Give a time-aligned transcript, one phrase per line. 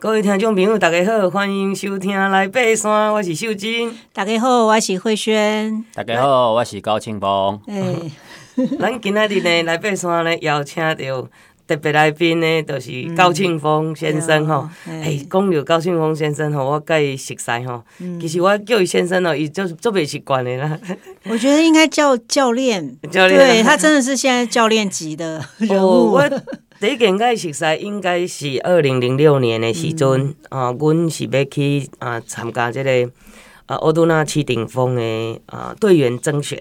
[0.00, 3.94] 各位听众朋友，大家好，欢迎收听《来爬山》，我是秀珍。
[4.14, 5.84] 大家好，我是慧萱。
[5.92, 7.60] 大家好，我是高庆峰。
[7.66, 8.10] 哎，
[8.78, 11.28] 咱今仔日呢，来爬山呢，邀请到
[11.66, 14.66] 特别来宾呢，就是高庆峰先生吼。
[14.86, 17.84] 哎，讲到高庆峰先生吼，我甲伊熟悉吼。
[18.18, 20.78] 其实我叫伊先生哦，伊就做袂习惯的啦。
[21.24, 22.96] 我觉得应该叫教练。
[23.12, 26.18] 教练，对他真的是现在教练级的 人物。
[26.80, 33.12] 第一件该熟悉应该是二零零六年的时阵，啊，阮是要去啊参加这个
[33.66, 36.58] 啊欧都纳七顶峰的啊队员甄选，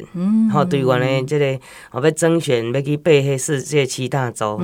[0.52, 1.58] 好队员的这个
[1.92, 4.60] 啊要甄选要去爬迄世界七大洲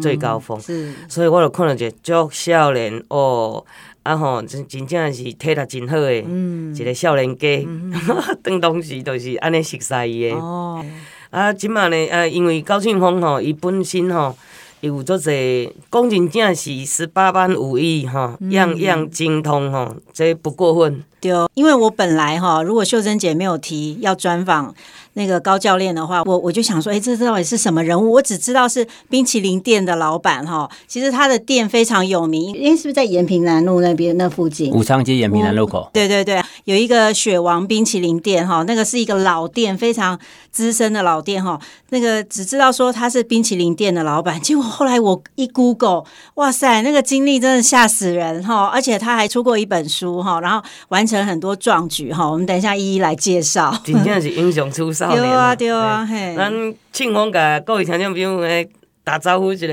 [0.00, 0.58] 最高峰，
[1.06, 3.62] 所以我就看到一个足少年哦，
[4.04, 7.68] 啊吼真真正是体力真好的，一个少年家，
[8.42, 10.36] 当当时就是安尼熟悉伊的。
[11.28, 14.34] 啊，即马呢，啊，因为高庆峰吼，伊本身吼。
[14.84, 15.30] 有做者，
[15.90, 21.02] 讲真正是十八般武艺哈，样样精通哈，这不过分。
[21.20, 24.74] 对，因为我本来哈，如果秀珍姐没有提要专访。
[25.14, 28.12] 那个高教练的话，我我就想说，哎，这到底是什么人物？
[28.12, 30.70] 我只知道是冰淇淋店的老板哈。
[30.86, 34.72] 其实他的店非常有名，因为是不是在延平南路那边那附近？
[34.72, 35.88] 武昌街延平南路口。
[35.92, 40.18] 对对对，有一个雪王冰淇淋店哈，那个是一个老店，非常
[40.50, 41.58] 资深的老店哈。
[41.90, 46.02] 那个只知道说他是冰淇淋店的老板，结果后来我一 Google，
[46.34, 48.66] 哇塞，那个经历真的吓死人哈！
[48.66, 52.28] 而且他还出过一本书哈，然后完成很多壮举哈。
[52.28, 53.72] 我们等一下一一来介绍。
[53.84, 55.20] 真正是英雄出少年。
[55.20, 56.34] 对啊，对啊，嘿。
[56.34, 58.66] 咱庆丰甲各位听众朋友来
[59.02, 59.66] 打招呼一下。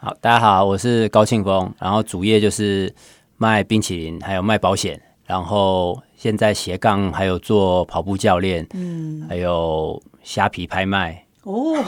[0.00, 2.92] 好，大家好，我是高庆峰，然后主业就是
[3.36, 11.24] 卖冰淇淋，还有卖保险，然后现在斜杠还有做跑步教练，嗯，还有虾皮拍卖。
[11.44, 11.72] 哦，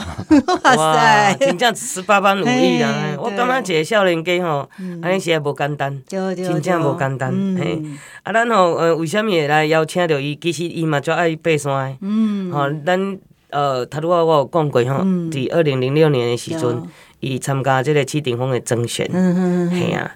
[0.75, 3.15] 哇塞，真正十八般武艺啦！
[3.17, 4.69] 我感觉一个少年家吼，
[5.01, 7.33] 安尼是也无简单，真正无简单。
[7.57, 7.81] 嘿，
[8.23, 10.35] 啊，咱吼，呃，为什么会来邀请到伊？
[10.35, 11.97] 其实伊嘛足爱爬山的。
[12.01, 13.17] 嗯，吼，咱
[13.49, 14.95] 呃，头拄仔我有讲过吼，
[15.31, 16.83] 伫二零零六年的时阵，
[17.21, 19.09] 伊参加这个七顶峰的征选。
[19.13, 20.15] 嗯嗯，嘿啊。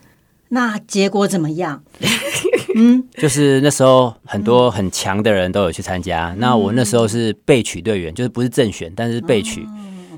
[0.50, 1.82] 那结果怎么样？
[2.76, 6.34] 嗯，就是那时候很多很强的人都有去参加。
[6.38, 9.68] 那我那时候是备取队员，就是不是正选，但是备取。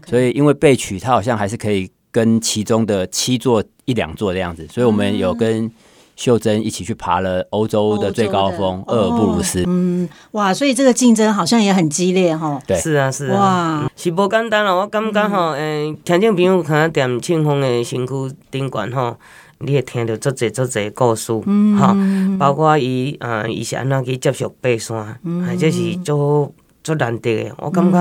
[0.06, 4.68] 所以因为备取，他好像还是可以跟其中的七座一两座的样子。
[4.68, 5.72] 所以我们有跟
[6.16, 9.64] 秀珍一起去爬了欧洲的最高峰厄尔布鲁斯。
[9.66, 12.62] 嗯，哇，所以这个竞争好像也很激烈哈。
[12.68, 14.76] 对，是啊，是啊，哇，是不简单了。
[14.76, 18.14] 我感觉哈，嗯，听众朋友看点庆丰的身躯
[18.52, 19.18] 顶悬哈。
[19.64, 21.32] 你会听到足侪足侪故事，
[21.78, 27.56] 哈、嗯，包括伊，呃，伊是安怎去接触爬山，嗯，这是足足难得的。
[27.58, 28.00] 我感觉，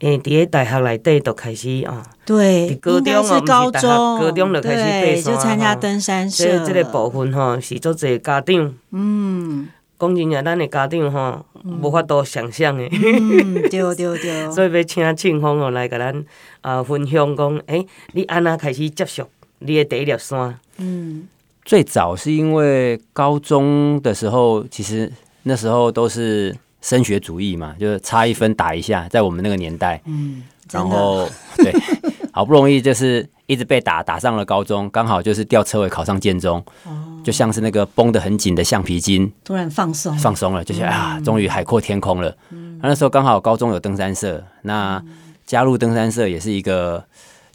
[0.00, 3.82] 诶、嗯，伫个大学内底就开始啊，对，高中是高中，
[4.20, 6.44] 高中就开始爬山，就参加登山社。
[6.44, 11.46] 所以这个部分吼，是足侪家长，嗯，讲真正，咱的家长吼，
[11.80, 14.50] 无法度想象的，嗯，对对对。
[14.50, 16.24] 所以要请庆峰哦来甲咱
[16.62, 19.22] 啊分享讲，诶、欸，你安怎开始接触
[19.60, 20.58] 你的第一粒山？
[20.78, 21.28] 嗯，
[21.64, 25.10] 最早是因为高中的时候，其实
[25.42, 31.72] 那时候都是升学主义嘛，就是差一分打一下，在我们那个年代，嗯，然后对，
[32.32, 42.34] 好不容易就是一直被打，打上了高中，刚好就是掉车尾考上建中，哦，就像是那个绷得很紧的橡皮筋，突然放松，放松了，就是啊，终于海阔天空了。
[42.50, 45.02] 嗯，那时候刚好高中有登山社，那
[45.44, 47.04] 加入登山社也是一个。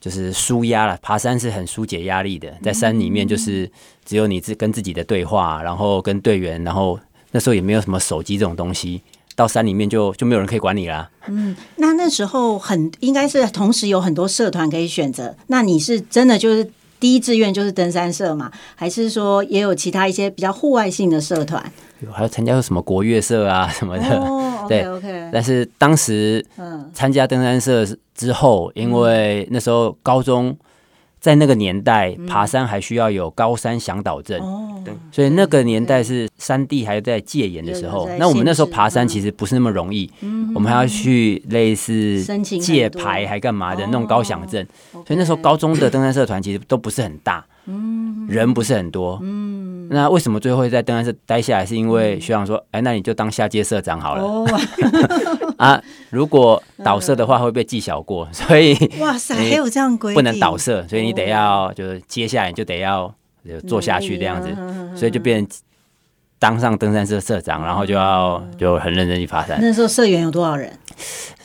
[0.03, 3.72] 就是舒压了，爬山是很疏解压力的，在山里面就是
[4.03, 7.00] 只有你自跟自己的对话，然后跟队员，然后
[7.31, 9.02] 那时候也没有什么手机这种东西，
[9.34, 11.09] 到山里面就就没有人可以管你啦。
[11.28, 16.69] 嗯，那那时候很应该是同时有很多社团可以选择，那你是真的就是
[17.03, 18.50] 第一志愿就是登山社嘛？
[18.75, 21.62] 还是说也有其他一些比较户外性的社团？
[22.09, 26.46] 还有参加过什么国乐社啊什么的，哦、 对 okay, 但是当时
[26.94, 30.58] 参加登山社之后，嗯、因为那时候高中
[31.23, 38.09] 在那个年代、嗯、爬山还需要有高山向导证，嗯、对，所以那个年代是山地还在戒严的时候。
[38.19, 42.21] 那我们那时候爬山其实不是那么容易，嗯、我们还要去类似
[42.59, 44.62] 借牌还干嘛的弄高响证，
[44.92, 47.45] 哦、所以那时候高中的登山社团其实都不是很大。
[47.68, 49.18] 嗯，人不是很多。
[49.94, 51.66] 嗯，那为什么最后会在登山社待下来？
[51.66, 54.24] 是因为学长说：“哎、那你就当下届社长好了。
[54.24, 54.45] 哦”
[55.57, 63.13] 啊，如果倒社的话会被记小过，所以哇塞，还有这样规定，不能倒社，所以你得要就是接下来你就得要
[63.68, 65.57] 做下去这样子，嗯、所以就变成
[66.39, 69.60] 当上登山社社长，然后就要就很认真去爬山。
[69.62, 70.72] 那时候社员有多少人？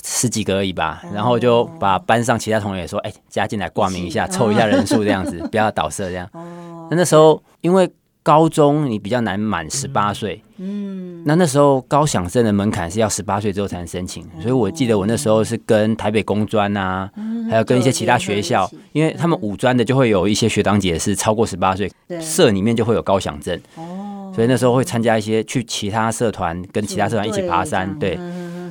[0.02, 1.02] 十几个而已吧。
[1.14, 6.28] 然后就把班上其他同学说：“哎，加进来挂名一下，凑一下人数这样子，不要倒社这样。
[6.90, 7.88] ”那那时候因为。
[8.22, 17.10] 高中你比较难满十八岁，嗯，那那时候高想证的门槛是要十八岁之后才能申请，所以我记得我那时候是跟台北工专啊，
[17.50, 28.18] 还有跟一些其他学校，因为他们五专的就会有一些学长姐是超过十八岁，社里面就会有高想证，哦，所以那时候会参加一些去其他社团，跟其他社团一起爬山，对，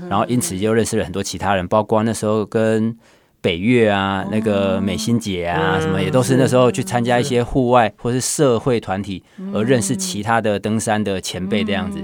[0.08, 2.96] 然后因此就认识了很多其他人，包括那时候跟。
[3.42, 9.24] 北岳啊，那个美心姐啊，什么也都是那时候去参加一些户外或是社会团体，
[9.54, 12.00] 而认识其他的登山的前辈这样子，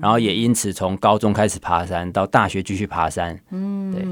[0.00, 3.38] 然后也因此从高中开始爬山，到大学继续爬山。
[3.50, 4.06] 嗯，对。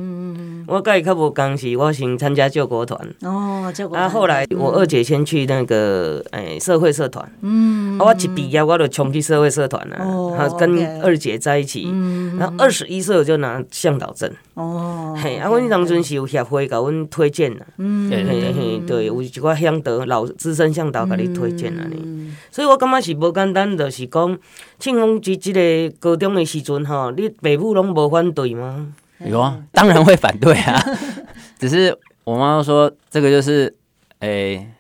[0.69, 3.01] 我跟伊较无共是，我先参加救国团。
[3.21, 4.03] 哦，救国团。
[4.03, 7.25] 啊，后来我二姐先去那个诶社会社团。
[7.43, 7.97] 嗯。
[8.01, 9.97] 啊，我一毕业我就冲去社会社团了。
[10.01, 10.57] 哦。
[10.59, 11.85] 跟二姐在一起。
[11.87, 12.37] 嗯。
[12.37, 14.29] 然后二十一岁我就拿向导证。
[14.55, 14.96] 哦。
[15.17, 17.67] 嘿，啊，阮当阵是有协会甲阮推荐啦。
[17.79, 18.11] 嗯。
[18.11, 22.33] 嘿嘿嘿，对，有一寡向导老资深向导甲你推荐啊你。
[22.51, 24.39] 所以我感觉是无简单，就是讲
[24.79, 28.93] 庆丰这这个高中的时阵吼，你爸母拢无反对吗？
[29.25, 30.79] 有啊，当然会反对啊。
[31.59, 33.75] 只是我妈妈说，这个就是，
[34.19, 34.71] 诶、欸，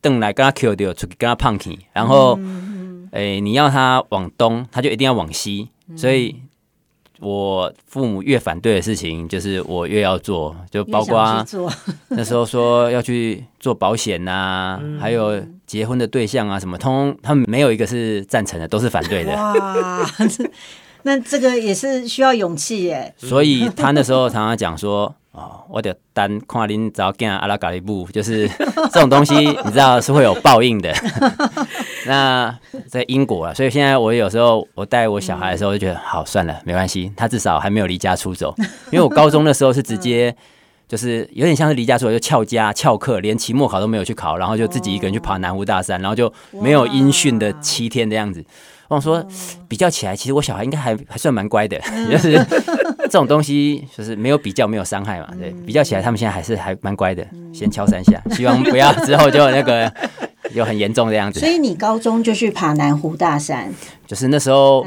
[0.00, 2.38] 邓来跟他 Q 掉，出去跟他胖起，然后，
[3.10, 5.68] 诶、欸，你要他往东，他就一定要往西。
[5.94, 6.36] 所以，
[7.22, 11.46] 我父母越反对的事情，就是我越要做，就包括
[12.10, 19.32] 那时候说要去做保险啊，还有结婚的对象啊，什么通，他们没有一个是赞成的，都是反对的。
[19.32, 20.04] 哇
[21.04, 28.48] 那这个也是需要勇气耶，所以他那时候常常讲说：“哦，我得单看恁早见阿拉嘎里布，就是
[28.92, 29.34] 这种东西，
[29.64, 30.92] 你知道是会有报应的。”
[32.06, 32.58] 那
[32.88, 38.54] 在英国啊，所以现在我有时候我带我小孩的时候，就觉得好算了，没关系，他至少还没有离家出走。
[38.90, 40.34] 因为我高中的时候是直接
[40.88, 48.44] 就是有点像是离家出走，就翘家翘课，连期末考都没有去考，然后就自己一个人去爬南湖大山，然后就没有音讯的七天的样子。
[48.88, 49.26] 我说
[49.68, 52.34] 比较起来，其实我小孩应该还还算蛮乖的， 就是
[52.98, 55.28] 这种东西就是没有比较没有伤害嘛。
[55.38, 57.26] 对，比较起来，他们现在还是还蛮乖的。
[57.54, 59.90] 先敲三下，希望不要之后就那个
[60.54, 61.40] 有很严重的样子。
[61.40, 63.72] 所以你高中就去爬南湖大山，
[64.06, 64.86] 就是那时候，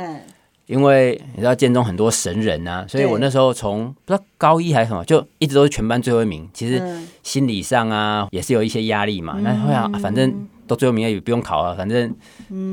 [0.65, 6.49] 因为你知道建中很多神人啊，所以我那时候从不知道高一还是什么，就一直都是全班最后一名。
[6.53, 6.81] 其实
[7.23, 9.37] 心理上啊也是有一些压力嘛。
[9.41, 10.47] 那会啊，反正。
[10.67, 12.11] 都最后名也不用考了，反正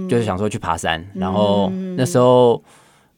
[0.09, 2.65] 就是想说去爬山，嗯、然后那时候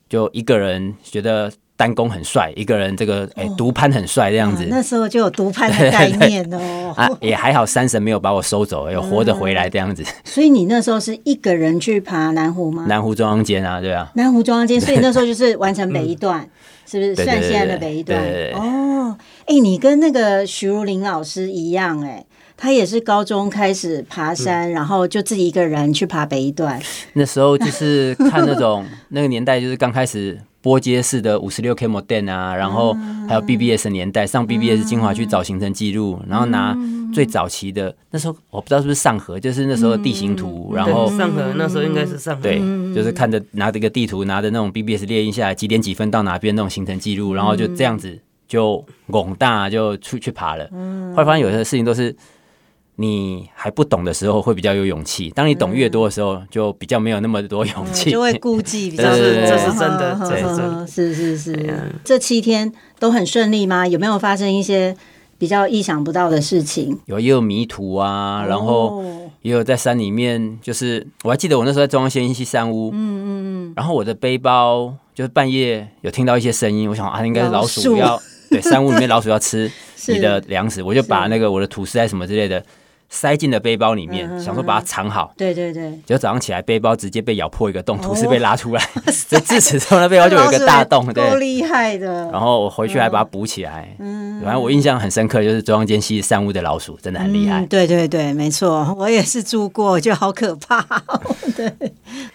[0.09, 4.69] 就一个人觉得单攻很帅，一个人这个哎独攀很帅这样子，哦啊。
[4.71, 6.94] 那时候就有独攀的概念哦。
[6.97, 10.06] 啊，也还好，山神没有把我收走，有活着回来这样子，嗯。
[10.25, 12.87] 所以你那时候是一个人去爬南湖吗？
[12.88, 14.11] 南湖中央间啊，对啊。
[14.15, 16.50] 南湖中央间， 所以那时候就是完成北一段，嗯、
[16.87, 18.21] 是不是算现在的北一段？
[18.55, 19.17] 哦，
[19.47, 22.25] 哎，你跟那个徐如林老师一样，哎。
[22.56, 26.81] 他也是高中开始爬山，嗯、然后就自己一个人去爬北一段。
[27.15, 32.96] 那时候就是看那种 那个年代，就是刚开始拨接式的五十六 K modem 啊，然后
[33.28, 36.75] 还有 BBS 年代，上 BBS 精华去找行程记录，然后拿
[37.12, 42.58] 最早期的那时候我不知道是不是上河，就是那时候的地形图，然后上河那时候应该是上河，对，
[42.94, 48.19] 就是看着拿着一个地图，拿着那种 BBS 列印下来几点几分到哪边那种行程记录，然后就这样子
[48.49, 50.64] 就拱大就出去爬了。
[51.12, 52.16] 后来发现有些事情都是。
[52.96, 58.90] 你还不懂的时候会比较有勇气，当你懂越多的时候，就比较没有那么多勇气，就会顾忌。
[58.90, 61.92] 比较是 这是真的，对，是是是。
[62.04, 63.85] 这七天都很顺利吗？
[63.87, 64.97] 有没有发生一些
[65.38, 66.97] 比较意想不到的事情？
[67.07, 69.02] 有，也有迷途啊，然后
[69.42, 79.68] 也有在山里面，就是我还记得我那时候在中央仙溪山屋，嗯嗯嗯，然后我的背包就是半夜有听到一些声音，我想啊，应该是老鼠要对山屋里面老鼠要吃
[80.07, 82.64] 你的粮食，我就把那个我的吐司啊什么之类的。
[83.14, 85.33] 塞进了背包里面，想说把它藏好。
[85.37, 91.06] 对对对，结果早上起来，背包直接被咬破一个洞，吐司被拉出来， 所以自此之后，那背包就有一个大洞。
[91.12, 92.28] 对，够厉害的。
[92.33, 93.94] 然后我回去还把它补起来。
[94.00, 97.64] 嗯，反正我印象很深刻，就是中央间溪山屋的老鼠真的很厉害。
[97.66, 100.85] 对对对，没错，我也是住过，我觉得好可怕。
[101.56, 101.73] 对，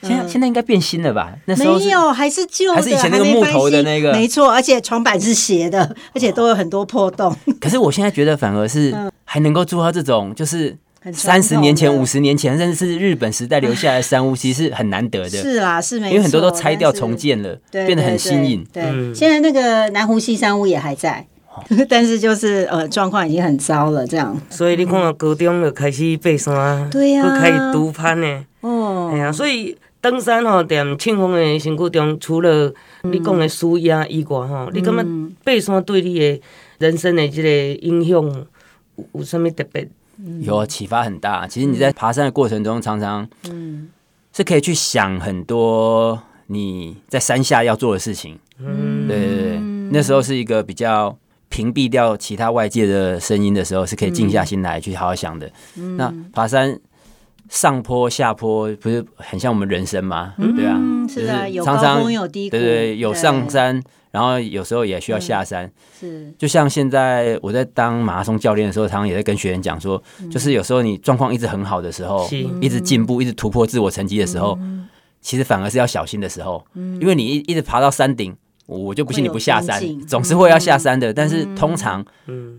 [0.01, 1.33] 现在现在应该变新了吧？
[1.45, 4.13] 那时候没有，还是旧的，还是以前那个木头的那个。
[4.13, 7.36] 没错，而且床板是斜的，而且都有很多破洞。
[7.59, 8.95] 可是我现在觉得反而是。
[9.31, 10.75] 还能够做到这种，就是
[11.13, 15.29] 三十年前、五十年前，甚至是日本时代留下来的山屋，其实是很难得的。
[15.29, 18.65] 是啦，是因为很多都拆掉重建了，变得很新颖。
[18.74, 18.83] 对，
[19.13, 21.27] 现在那个南湖西山屋也还在，
[21.88, 24.36] 但是就是呃状况已经很糟了，这样。
[24.50, 28.43] 所以你看，高中就开始爬山，对呀，开始独攀呢。
[28.62, 35.03] 哦，哎呀，所以登山吼，踮庆丰的身躯中，除了你讲的舒压以外吼，嗯、你感觉
[35.45, 36.41] 爬山对你的
[36.79, 37.50] 人生的这个
[37.88, 38.45] 影响
[39.13, 39.88] 有有什么特别？
[40.41, 41.48] 有启发很大。
[41.48, 43.27] 其实你在爬山的过程中，常常
[44.34, 48.38] 是可以去想很多你在山下要做的事情。
[48.60, 49.60] 嗯，对对对，
[49.91, 55.50] 那时候是一个比较屏蔽掉其他外界的声音的时候，是可以静下心来去好好想的。
[55.77, 56.79] 嗯、那爬山。
[57.50, 60.34] 上坡下坡不是很像我们人生吗？
[60.38, 60.79] 嗯、对啊，
[61.10, 65.70] 是啊，有高峰有低谷，对对，有上山，然后有时候也需要下山。
[66.00, 72.29] 是，就像现在我在当马拉松教练的时候，常常也在跟学员讲说，就是有时候你状况一直很好的时候，
[72.62, 74.58] 一直进步，一直突破自我成绩的时候，
[75.20, 78.36] 其实反而是要小心的时候，因为你一一直爬到山顶，
[78.68, 81.12] 我就不信你不下山，总是会要下山的。
[81.12, 82.06] 但是通常，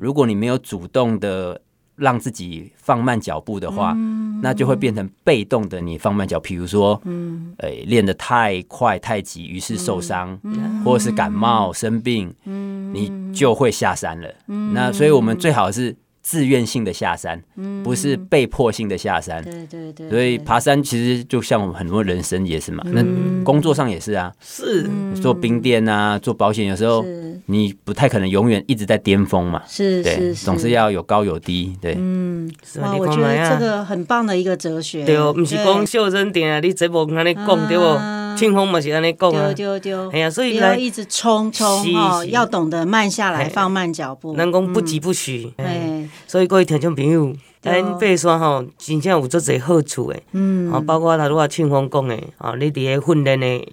[0.01, 1.61] 如果你没有主动的。
[2.01, 5.81] 让自己放慢脚步的话，嗯、那就会变成被动的。
[5.81, 14.29] 你放慢脚，比如说，嗯，诶、欸，练得太快太急，于是受伤，嗯、或者是感冒生病，嗯、你就会下山了。
[14.49, 15.95] 嗯、那所以我们最好是。
[16.23, 17.43] 自愿性的下山，
[17.83, 19.43] 不是被迫性的下山。
[19.43, 22.85] 对对对，所以爬山其实就像我们很多人生也是嘛。
[22.87, 23.03] 那
[23.43, 24.89] 工作上也是啊，是
[25.21, 27.05] 做冰店啊，做保险，有时候
[27.47, 29.63] 你不太可能永远一直在巅峰嘛。
[29.67, 31.77] 是，对，总是要有高有低。
[31.81, 32.51] 对，嗯，
[32.81, 35.05] 哇，我觉得这个很棒的一个哲学。
[35.05, 37.85] 对哦，不是讲秀珍点啊，你这无跟你讲对不？
[38.41, 44.35] 庆丰嘛是安尼讲啊，对对对，哎呀，所以要一直冲冲哦，要懂得慢下来，放慢脚步。
[44.35, 46.09] 人讲不急不徐，哎。
[46.27, 50.23] 所以各位听众朋友，咱爬山吼，真正有足侪好处诶。
[50.33, 53.69] 嗯，啊，包括他如啊庆丰讲诶，啊，你伫个训练诶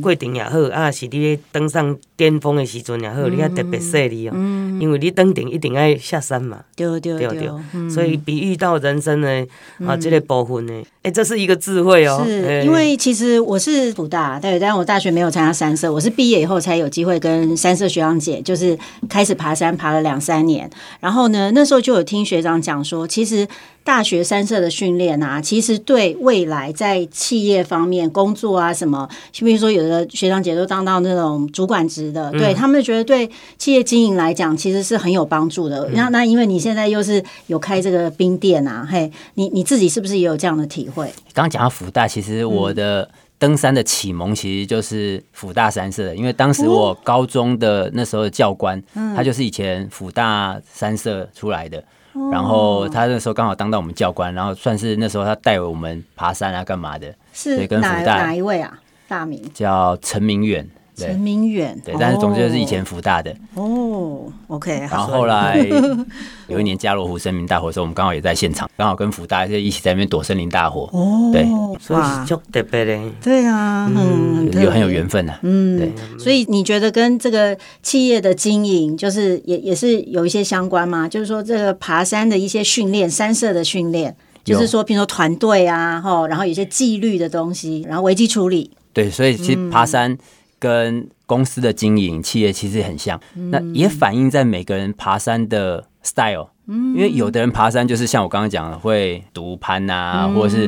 [0.00, 4.34] 过程也好，啊，是你咧登上巅峰诶时阵也好，你要特别细腻哦。
[4.80, 6.60] 因为你登顶一定爱下山嘛。
[6.76, 7.50] 对对对。
[7.90, 9.48] 所以比喻到人生诶，
[9.84, 12.22] 啊，这个部分呢，诶，这是一个智慧哦。
[12.26, 18.76] 是因为其实我是辅大，对，但我大学没有参加三社，我是毕业以后才有机会跟三社学长姐，就是
[19.08, 20.68] 开始爬山，爬了两三年。
[21.00, 23.46] 然后呢，那时候就有听学长讲说，其实。
[23.84, 29.06] 大学三社的训练啊，其实对未来在企业方面工作啊什么，
[29.38, 35.86] 比如说有的学长姐都当到那种主管职的，嗯、对他们觉得对企业经营来讲，其实是很有帮助的。
[35.92, 41.04] 那、嗯、那因为你现在又是有开这个冰店啊，嘿，你你自己是不是也有这样的体会？
[41.34, 43.06] 刚刚讲到辅大，其实我的
[43.38, 51.84] 登山的启蒙其实就是辅大三社的，因为当时我高中的那时候的教官，嗯、他就是以前辅大三社出来的。
[52.30, 57.14] 然后他那时候刚好当到我们教官，然后算是那时候他带我们爬山啊，干嘛的？
[57.32, 58.78] 是跟哪哪一位啊？
[59.08, 60.68] 大名叫陈明远。
[60.96, 63.34] 陈明远，对，但是总之就是以前福大的。
[63.54, 64.78] 哦，OK。
[64.90, 65.58] 然后后来
[66.46, 70.88] 有一年加罗湖森林大火的时候，我们刚好也在现场，刚好跟福大就一起在那边躲森林大火。
[70.92, 71.44] 哦，对，
[71.80, 72.98] 所以就特别的。
[73.20, 75.36] 对啊，嗯，有很有缘分的。
[75.42, 75.92] 嗯，对。
[76.18, 81.08] 所以你觉得跟这个企业的经营，就是也也是有一些相关吗？
[81.08, 88.70] 就是说这个爬山的一些训练，山社的训练，就是说，比如说团队啊，哈，然后有些纪律的东西，然后危机处理。
[88.92, 90.16] 对，所以其实爬山。
[90.58, 93.20] 跟公司的经营、企业其实很像，
[93.50, 96.48] 那也反映在每个人爬山的 style。
[96.66, 100.66] 因为有的人爬山就是像我刚刚讲的，会独攀啊，或者是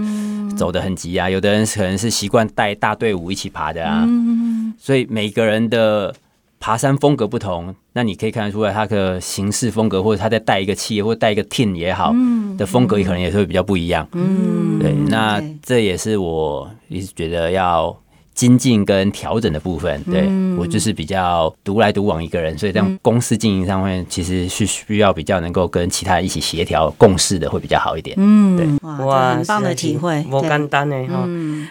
[0.55, 4.07] 走得很急啊；有的人可能是习惯带大队伍一起爬的啊。
[4.79, 6.15] 所以每个人的
[6.61, 12.15] 爬山风格不同，那你可以看得出来他的行事风格，或者他在带一个企业或带一个 team 也好
[12.59, 14.07] 的风格，也可能也是会比较不一样。
[14.13, 17.97] 嗯，对，那这也是我一直觉得要。
[18.37, 28.15] 精进跟调整的部分，对、嗯、我就是比较独来独往一个人，所以在公司经营上面其实是需要比较能够跟其他人一起协调共事的，会比较好一点。
[28.21, 31.27] 嗯，对，哇，很棒的体会，无简单呢哈。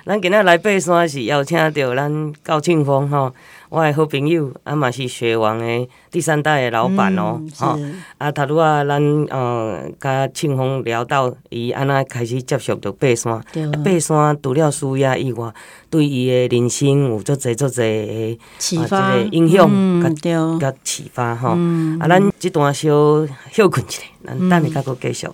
[0.05, 3.31] 咱今天来爬山是邀请到咱高庆峰哈。
[3.75, 13.67] 我的好朋友，啊嘛是雪王的第三代的老板哦，吼、嗯，啊，头拄啊，咱呃，甲庆丰聊到伊安那开始接触着爬山，对。
[13.83, 15.51] 爬山除了舒压以外，
[15.89, 19.69] 对伊的人生有足侪足侪启发、影响，
[20.01, 21.49] 甲甲启发吼。
[21.99, 22.87] 啊，咱即段小
[23.51, 25.27] 休困一下，咱等下再搁继续。